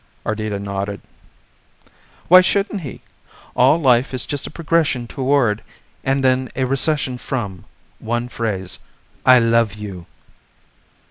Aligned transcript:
Ardita 0.25 0.57
nodded. 0.57 0.99
"Why 2.27 2.41
shouldn't 2.41 2.81
he? 2.81 3.01
All 3.55 3.77
life 3.79 4.15
is 4.15 4.25
just 4.25 4.47
a 4.47 4.49
progression 4.49 5.05
toward, 5.05 5.63
and 6.03 6.23
then 6.23 6.49
a 6.55 6.63
recession 6.65 7.19
from, 7.19 7.65
one 7.99 8.27
phrase 8.27 8.79
'I 9.27 9.37
love 9.37 9.75
you.'" 9.75 10.07